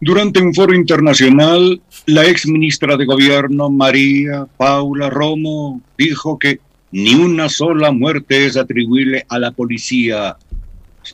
[0.00, 6.60] Durante un foro internacional, la ex ministra de Gobierno, María Paula Romo, dijo que
[6.92, 10.36] ni una sola muerte es atribuible a la policía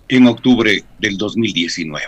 [0.07, 2.05] en octubre del 2019.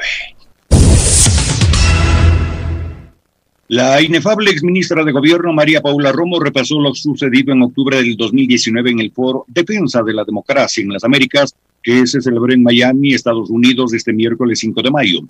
[3.69, 8.90] La inefable exministra de Gobierno María Paula Romo repasó lo sucedido en octubre del 2019
[8.90, 13.15] en el foro Defensa de la Democracia en las Américas, que se celebró en Miami,
[13.15, 15.21] Estados Unidos, este miércoles 5 de mayo.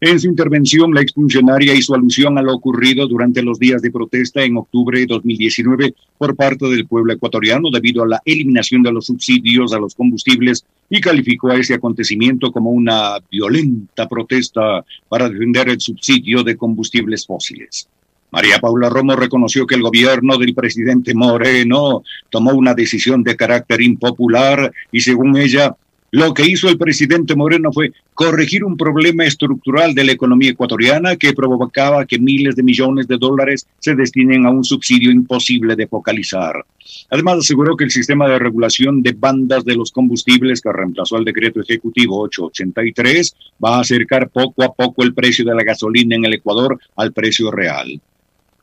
[0.00, 4.42] En su intervención, la exfuncionaria hizo alusión a lo ocurrido durante los días de protesta
[4.42, 9.06] en octubre de 2019 por parte del pueblo ecuatoriano debido a la eliminación de los
[9.06, 15.68] subsidios a los combustibles y calificó a ese acontecimiento como una violenta protesta para defender
[15.68, 17.88] el subsidio de combustibles fósiles.
[18.30, 23.80] María Paula Romo reconoció que el gobierno del presidente Moreno tomó una decisión de carácter
[23.80, 25.74] impopular y según ella
[26.12, 31.16] lo que hizo el presidente Moreno fue corregir un problema estructural de la economía ecuatoriana
[31.16, 35.86] que provocaba que miles de millones de dólares se destinen a un subsidio imposible de
[35.86, 36.64] focalizar.
[37.10, 41.24] Además, aseguró que el sistema de regulación de bandas de los combustibles que reemplazó al
[41.24, 46.24] decreto ejecutivo 883 va a acercar poco a poco el precio de la gasolina en
[46.24, 48.00] el Ecuador al precio real.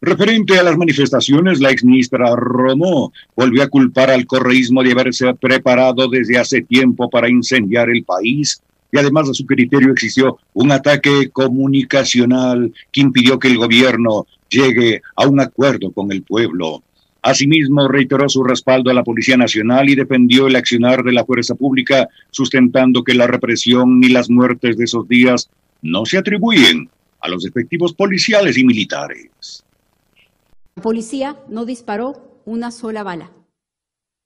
[0.05, 6.09] Referente a las manifestaciones, la exministra Romo volvió a culpar al correísmo de haberse preparado
[6.09, 11.29] desde hace tiempo para incendiar el país y además a su criterio existió un ataque
[11.31, 16.83] comunicacional que impidió que el gobierno llegue a un acuerdo con el pueblo.
[17.21, 21.55] Asimismo, reiteró su respaldo a la Policía Nacional y defendió el accionar de la fuerza
[21.55, 25.49] pública, sustentando que la represión ni las muertes de esos días
[25.81, 26.89] no se atribuyen
[27.21, 29.63] a los efectivos policiales y militares.
[30.75, 33.31] La policía no disparó una sola bala.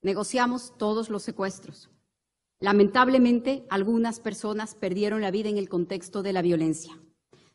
[0.02, 1.90] Negociamos todos los secuestros.
[2.60, 6.98] Lamentablemente, algunas personas perdieron la vida en el contexto de la violencia.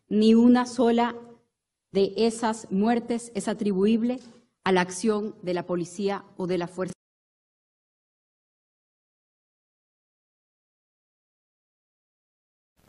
[0.07, 1.15] Ni una sola
[1.91, 4.19] de esas muertes es atribuible
[4.63, 6.93] a la acción de la policía o de la fuerza.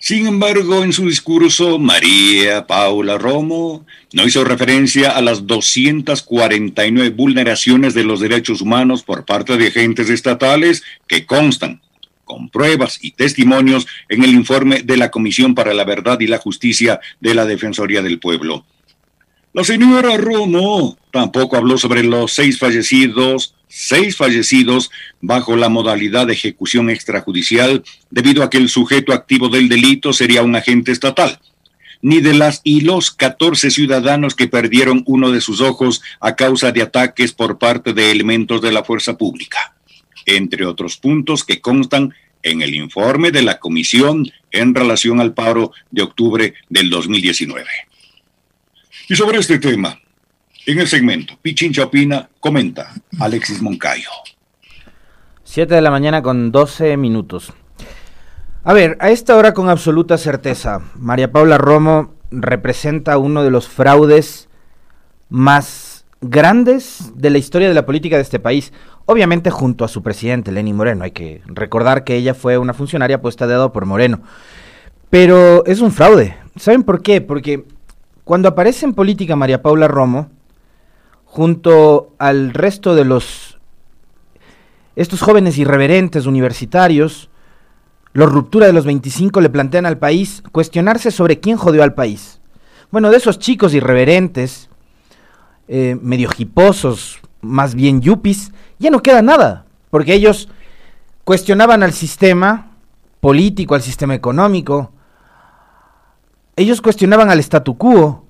[0.04, 7.94] Sin embargo, en su discurso, María Paula Romo no hizo referencia a las 249 vulneraciones
[7.94, 11.81] de los derechos humanos por parte de agentes estatales que constan
[12.26, 16.36] con pruebas y testimonios en el informe de la Comisión para la Verdad y la
[16.36, 18.66] Justicia de la Defensoría del Pueblo.
[19.54, 26.34] La señora Romo tampoco habló sobre los seis fallecidos, seis fallecidos bajo la modalidad de
[26.34, 31.40] ejecución extrajudicial debido a que el sujeto activo del delito sería un agente estatal,
[32.00, 36.70] ni de las y los 14 ciudadanos que perdieron uno de sus ojos a causa
[36.70, 39.74] de ataques por parte de elementos de la fuerza pública,
[40.24, 42.14] entre otros puntos que constan
[42.44, 47.68] en el informe de la comisión en relación al paro de octubre del 2019.
[49.08, 49.98] Y sobre este tema,
[50.66, 54.08] en el segmento Pichincha opina, comenta Alexis Moncayo.
[55.42, 57.52] Siete de la mañana con 12 minutos.
[58.62, 63.69] A ver, a esta hora con absoluta certeza, María Paula Romo representa uno de los
[63.69, 64.48] fraudes
[65.28, 68.72] más grandes de la historia de la política de este país.
[69.04, 71.04] Obviamente junto a su presidente, Lenny Moreno.
[71.04, 74.22] Hay que recordar que ella fue una funcionaria puesta de dedo por Moreno.
[75.10, 76.36] Pero es un fraude.
[76.56, 77.20] ¿Saben por qué?
[77.20, 77.66] Porque
[78.24, 80.30] cuando aparece en política María Paula Romo,
[81.34, 83.59] junto al resto de los
[84.95, 87.28] estos jóvenes irreverentes universitarios,
[88.12, 92.41] los ruptura de los 25 le plantean al país cuestionarse sobre quién jodió al país.
[92.93, 94.69] Bueno, de esos chicos irreverentes,
[95.67, 100.49] eh, medio hiposos, más bien yupis, ya no queda nada, porque ellos
[101.25, 102.77] cuestionaban al sistema
[103.19, 104.93] político, al sistema económico,
[106.55, 108.23] ellos cuestionaban al statu quo,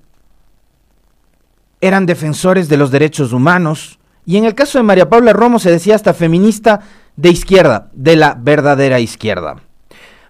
[1.87, 5.71] eran defensores de los derechos humanos, y en el caso de María Paula Romo se
[5.71, 6.81] decía hasta feminista
[7.15, 9.57] de izquierda, de la verdadera izquierda.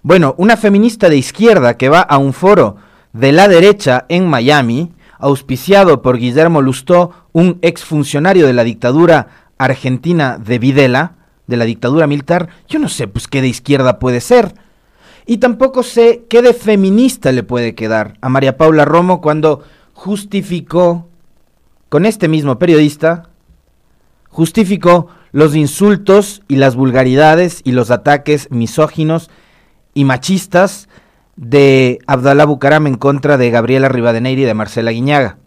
[0.03, 2.75] Bueno, una feminista de izquierda que va a un foro
[3.13, 10.39] de la derecha en Miami, auspiciado por Guillermo Lustó, un exfuncionario de la dictadura argentina
[10.39, 11.13] de Videla,
[11.47, 14.57] de la dictadura militar, yo no sé pues qué de izquierda puede ser.
[15.25, 19.63] Y tampoco sé qué de feminista le puede quedar a María Paula Romo cuando
[19.93, 21.09] justificó,
[21.95, 23.29] con este mismo periodista,
[24.29, 29.31] justificó los insultos y las vulgaridades y los ataques misóginos
[29.95, 30.89] y machistas
[31.37, 35.39] de Abdalá Bucaram en contra de Gabriela Rivadeneira y de Marcela Guiñaga.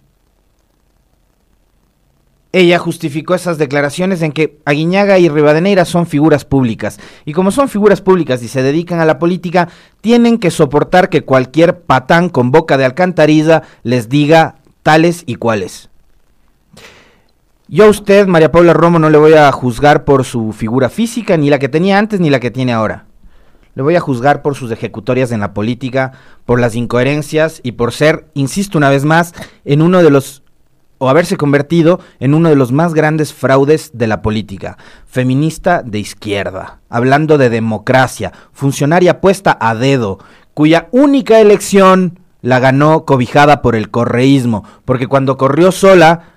[2.53, 6.97] ella justificó esas declaraciones en que Aguiñaga y Rivadeneira son figuras públicas.
[7.25, 9.67] Y como son figuras públicas y se dedican a la política,
[9.99, 15.89] tienen que soportar que cualquier patán con boca de alcantarilla les diga tales y cuales.
[17.69, 21.35] Yo a usted, María Paula Romo, no le voy a juzgar por su figura física,
[21.35, 23.07] ni la que tenía antes ni la que tiene ahora.
[23.75, 26.13] Le voy a juzgar por sus ejecutorias en la política,
[26.45, 29.33] por las incoherencias y por ser, insisto una vez más,
[29.65, 30.43] en uno de los
[30.99, 35.99] o haberse convertido en uno de los más grandes fraudes de la política, feminista de
[35.99, 40.19] izquierda, hablando de democracia, funcionaria puesta a dedo,
[40.53, 46.36] cuya única elección la ganó cobijada por el correísmo, porque cuando corrió sola,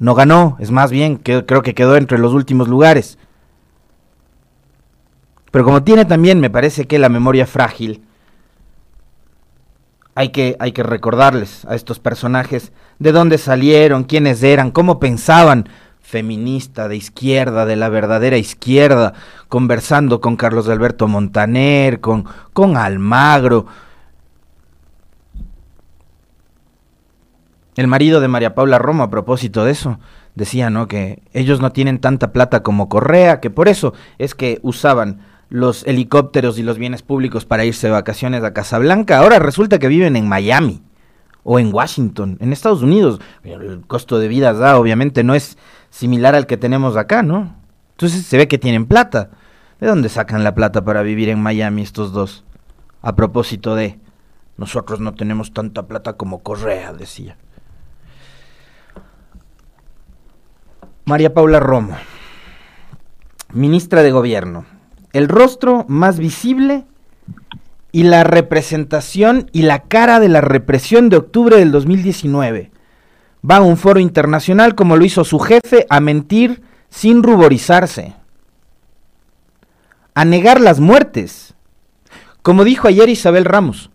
[0.00, 3.18] no ganó, es más bien, que, creo que quedó entre los últimos lugares.
[5.52, 8.02] Pero como tiene también, me parece que la memoria frágil,
[10.14, 15.68] hay que, hay que recordarles a estos personajes de dónde salieron, quiénes eran, cómo pensaban,
[16.00, 19.12] feminista, de izquierda, de la verdadera izquierda,
[19.48, 23.66] conversando con Carlos Alberto Montaner, con, con Almagro.
[27.76, 29.98] El marido de María Paula Romo, a propósito de eso,
[30.34, 30.88] decía, ¿no?
[30.88, 35.86] Que ellos no tienen tanta plata como Correa, que por eso es que usaban los
[35.86, 39.18] helicópteros y los bienes públicos para irse de vacaciones a Casablanca.
[39.18, 40.82] Ahora resulta que viven en Miami
[41.42, 43.20] o en Washington, en Estados Unidos.
[43.42, 45.58] El costo de vida, da, obviamente, no es
[45.90, 47.56] similar al que tenemos acá, ¿no?
[47.92, 49.30] Entonces se ve que tienen plata.
[49.80, 52.44] ¿De dónde sacan la plata para vivir en Miami estos dos?
[53.02, 53.98] A propósito de,
[54.56, 57.36] nosotros no tenemos tanta plata como Correa, decía.
[61.10, 61.96] María Paula Romo,
[63.52, 64.64] ministra de Gobierno,
[65.12, 66.84] el rostro más visible
[67.90, 72.70] y la representación y la cara de la represión de octubre del 2019.
[73.48, 78.14] Va a un foro internacional como lo hizo su jefe a mentir sin ruborizarse,
[80.14, 81.54] a negar las muertes,
[82.42, 83.90] como dijo ayer Isabel Ramos.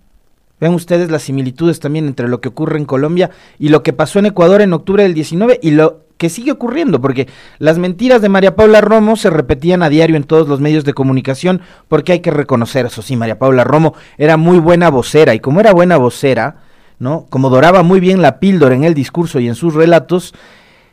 [0.60, 4.20] Vean ustedes las similitudes también entre lo que ocurre en Colombia y lo que pasó
[4.20, 7.28] en Ecuador en octubre del 19 y lo que sigue ocurriendo, porque
[7.60, 10.94] las mentiras de María Paula Romo se repetían a diario en todos los medios de
[10.94, 15.40] comunicación, porque hay que reconocer, eso sí, María Paula Romo era muy buena vocera, y
[15.40, 16.58] como era buena vocera,
[17.00, 17.26] ¿no?
[17.30, 20.34] Como doraba muy bien la píldora en el discurso y en sus relatos,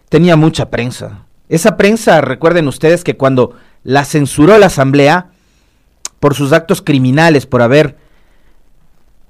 [0.08, 1.26] tenía mucha prensa.
[1.48, 3.54] Esa prensa, recuerden ustedes que cuando
[3.84, 5.28] la censuró la Asamblea
[6.18, 7.96] por sus actos criminales, por haber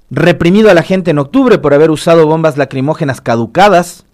[0.09, 4.05] reprimido a la gente en octubre, por haber usado bombas lacrimógenas caducadas,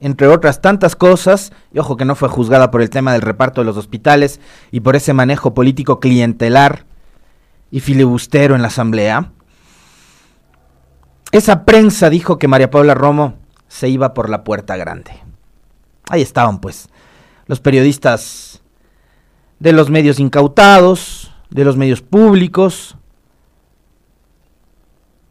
[0.00, 3.60] entre otras tantas cosas, y ojo que no fue juzgada por el tema del reparto
[3.60, 4.40] de los hospitales
[4.70, 6.84] y por ese manejo político clientelar
[7.70, 9.32] y filibustero en la Asamblea,
[11.32, 13.34] esa prensa dijo que María Paula Romo
[13.66, 15.12] se iba por la puerta grande.
[16.08, 16.88] Ahí estaban pues
[17.46, 18.62] los periodistas
[19.58, 22.96] de los medios incautados, de los medios públicos,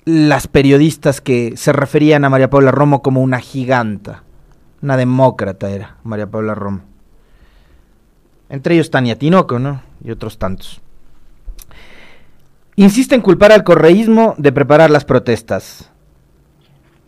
[0.06, 4.24] las periodistas que se referían a María Paula Romo como una giganta
[4.81, 6.81] una demócrata era María Paula Romo.
[8.50, 9.81] Entre ellos Tania Tinoco, ¿no?
[10.03, 10.81] Y otros tantos.
[12.75, 15.89] Insiste en culpar al correísmo de preparar las protestas.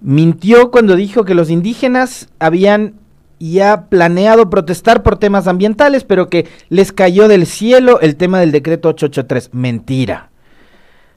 [0.01, 2.95] Mintió cuando dijo que los indígenas habían
[3.39, 8.51] ya planeado protestar por temas ambientales, pero que les cayó del cielo el tema del
[8.51, 9.51] decreto 883.
[9.53, 10.29] Mentira.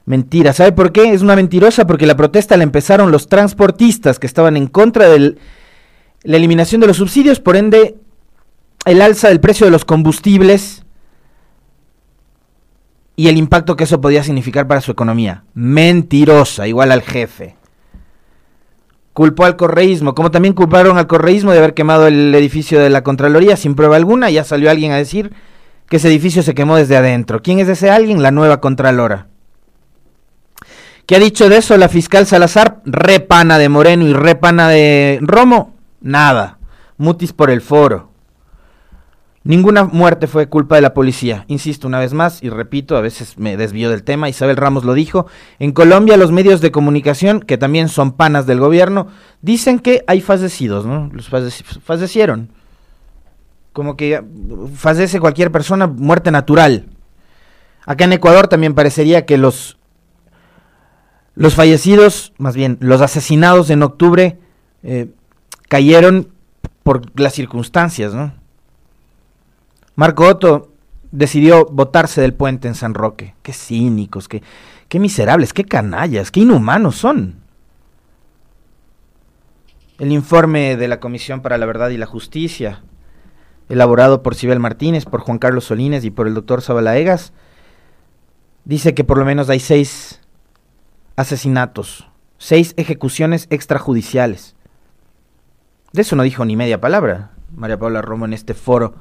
[0.05, 0.53] Mentira.
[0.53, 1.13] ¿Sabe por qué?
[1.13, 5.39] Es una mentirosa porque la protesta la empezaron los transportistas que estaban en contra del
[6.23, 7.95] la eliminación de los subsidios, por ende
[8.85, 10.83] el alza del precio de los combustibles
[13.15, 15.43] y el impacto que eso podía significar para su economía.
[15.53, 17.55] Mentirosa, igual al jefe.
[19.13, 23.03] Culpó al correísmo, como también culparon al correísmo de haber quemado el edificio de la
[23.03, 24.31] Contraloría sin prueba alguna.
[24.31, 25.31] Ya salió alguien a decir
[25.87, 27.43] que ese edificio se quemó desde adentro.
[27.43, 28.23] ¿Quién es ese alguien?
[28.23, 29.27] La nueva Contralora.
[31.05, 32.81] ¿Qué ha dicho de eso la fiscal Salazar?
[32.85, 35.72] Repana de Moreno y repana de Romo.
[36.03, 36.59] Nada.
[36.97, 38.11] Mutis por el foro.
[39.45, 41.43] Ninguna muerte fue culpa de la policía.
[41.47, 44.93] Insisto una vez más y repito, a veces me desvío del tema, Isabel Ramos lo
[44.93, 45.25] dijo.
[45.59, 49.07] En Colombia los medios de comunicación, que también son panas del gobierno,
[49.41, 51.09] dicen que hay fallecidos, ¿no?
[51.11, 52.51] Los fallecieron.
[53.73, 54.23] Como que
[54.75, 56.85] fallece cualquier persona, muerte natural.
[57.85, 59.77] Acá en Ecuador también parecería que los,
[61.35, 64.39] los fallecidos, más bien los asesinados en octubre,
[64.83, 65.09] eh,
[65.73, 66.27] cayeron
[66.83, 68.31] por las circunstancias, ¿no?
[69.95, 70.71] Marco Otto
[71.11, 73.33] decidió botarse del puente en San Roque.
[73.41, 74.43] Qué cínicos, qué,
[74.87, 77.37] qué miserables, qué canallas, qué inhumanos son.
[79.97, 82.83] El informe de la Comisión para la Verdad y la Justicia,
[83.67, 87.33] elaborado por Sibel Martínez, por Juan Carlos Solines y por el doctor Zabalaegas,
[88.63, 90.21] dice que por lo menos hay seis
[91.15, 94.55] asesinatos, seis ejecuciones extrajudiciales.
[95.93, 98.95] De eso no dijo ni media palabra María Paula Romo en este foro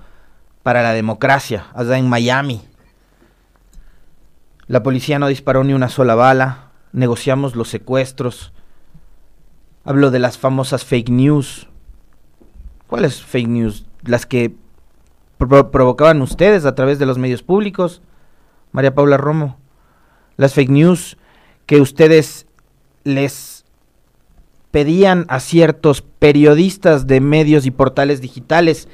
[0.63, 2.61] para la democracia, allá en Miami.
[4.67, 8.53] La policía no disparó ni una sola bala, negociamos los secuestros.
[9.85, 11.67] Hablo de las famosas fake news.
[12.89, 13.87] ¿Cuáles fake news?
[14.03, 14.55] Las que
[15.39, 18.03] provocaban ustedes a través de los medios públicos,
[18.71, 19.57] María Paula Romo.
[20.37, 21.17] Las fake news
[21.65, 22.47] que ustedes
[23.03, 23.52] les
[24.73, 28.89] pedían a ciertos periodistas de medios y portales digitales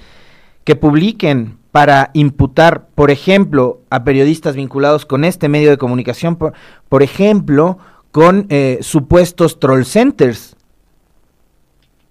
[0.64, 7.02] que publiquen para imputar, por ejemplo, a periodistas vinculados con este medio de comunicación, por,
[7.02, 7.78] ejemplo,
[8.11, 10.56] con eh, supuestos troll centers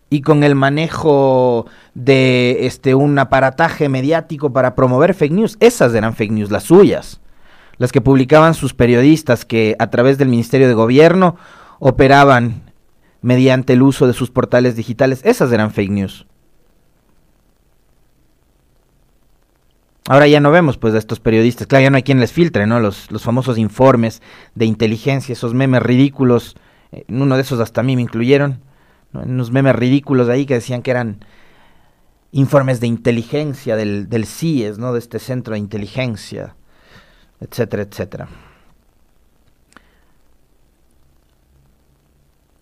[0.09, 5.57] y con el manejo de este un aparataje mediático para promover fake news.
[5.59, 7.19] Esas eran fake news, las suyas,
[7.77, 11.35] las que publicaban sus periodistas que a través del Ministerio de Gobierno
[11.79, 12.66] operaban
[13.21, 15.21] mediante el uso de sus portales digitales.
[15.23, 16.25] Esas eran fake news.
[20.09, 22.65] Ahora ya no vemos pues a estos periodistas, claro, ya no hay quien les filtre,
[22.65, 22.79] ¿no?
[22.79, 24.21] Los, los famosos informes
[24.55, 26.55] de inteligencia, esos memes ridículos,
[26.91, 28.61] en uno de esos hasta a mí me incluyeron,
[29.11, 31.25] unos memes ridículos ahí que decían que eran
[32.31, 34.93] informes de inteligencia del, del CIES, ¿no?
[34.93, 36.55] De este centro de inteligencia,
[37.41, 38.29] etcétera, etcétera.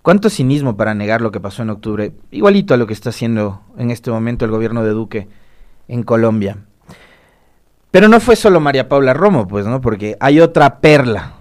[0.06, 2.14] ¿Cuánto cinismo para negar lo que pasó en octubre?
[2.30, 5.28] Igualito a lo que está haciendo en este momento el gobierno de Duque
[5.88, 6.60] en Colombia.
[7.90, 9.82] Pero no fue solo María Paula Romo, pues, ¿no?
[9.82, 11.38] Porque hay otra perla.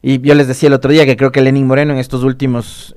[0.00, 2.94] Y yo les decía el otro día que creo que Lenín Moreno en estos últimos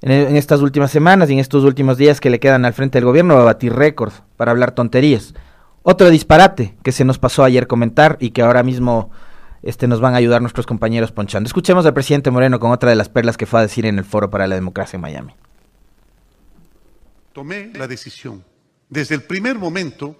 [0.00, 3.04] en, estas últimas semanas y en estos últimos días que le quedan al frente del
[3.04, 5.34] gobierno va a batir récord para hablar tonterías.
[5.82, 9.10] Otro disparate que se nos pasó ayer comentar y que ahora mismo
[9.62, 11.46] este, nos van a ayudar nuestros compañeros ponchando.
[11.46, 14.04] Escuchemos al presidente Moreno con otra de las perlas que fue a decir en el
[14.04, 15.34] Foro para la Democracia en Miami.
[17.32, 18.44] Tomé la decisión
[18.88, 20.16] desde el primer momento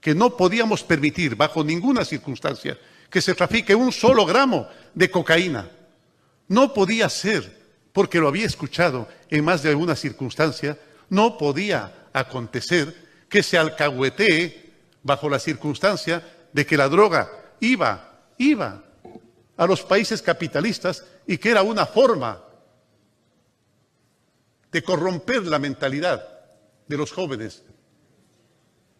[0.00, 2.78] que no podíamos permitir bajo ninguna circunstancia
[3.10, 5.70] que se trafique un solo gramo de cocaína.
[6.48, 7.62] No podía ser,
[7.92, 12.94] porque lo había escuchado en más de alguna circunstancia, no podía acontecer
[13.28, 14.72] que se alcahuetee
[15.02, 16.22] bajo la circunstancia
[16.52, 18.82] de que la droga iba, iba
[19.56, 22.42] a los países capitalistas y que era una forma
[24.70, 26.28] de corromper la mentalidad
[26.88, 27.62] de los jóvenes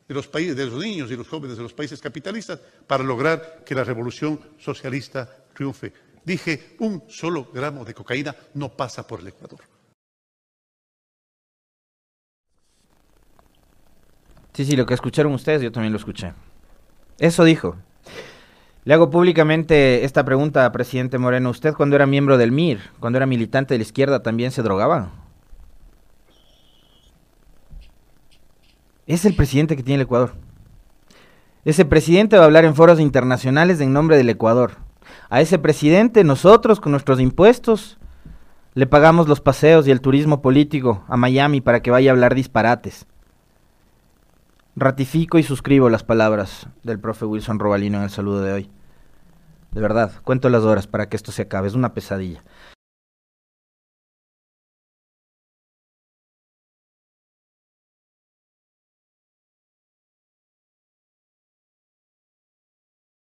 [0.08, 3.62] de los, países, de los niños y los jóvenes de los países capitalistas para lograr
[3.64, 5.92] que la revolución socialista triunfe.
[6.24, 9.60] Dije, un solo gramo de cocaína no pasa por el Ecuador.
[14.52, 16.32] Sí, sí, lo que escucharon ustedes, yo también lo escuché.
[17.18, 17.76] Eso dijo.
[18.84, 21.48] Le hago públicamente esta pregunta presidente Moreno.
[21.48, 25.10] ¿Usted cuando era miembro del MIR, cuando era militante de la izquierda, también se drogaba?
[29.06, 30.34] Es el presidente que tiene el Ecuador.
[31.64, 34.72] Ese presidente va a hablar en foros internacionales en nombre del Ecuador.
[35.30, 37.98] A ese presidente nosotros con nuestros impuestos
[38.74, 42.34] le pagamos los paseos y el turismo político a Miami para que vaya a hablar
[42.34, 43.06] disparates.
[44.76, 48.70] Ratifico y suscribo las palabras del profe Wilson Robalino en el saludo de hoy.
[49.70, 52.42] De verdad, cuento las horas para que esto se acabe, es una pesadilla.